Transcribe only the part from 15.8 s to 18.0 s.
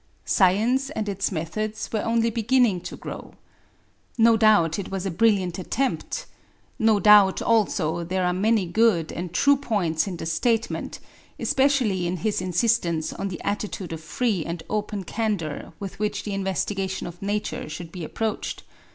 which the investigation of Nature should